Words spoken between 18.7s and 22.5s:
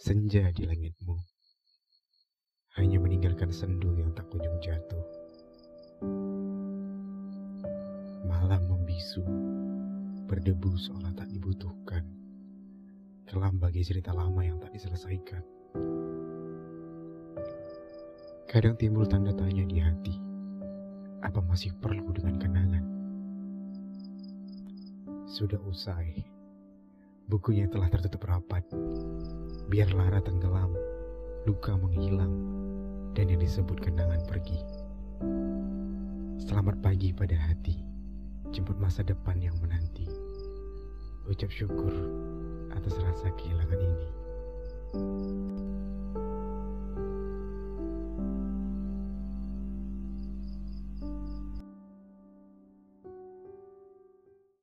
timbul tanda tanya di hati, apa masih perlu dengan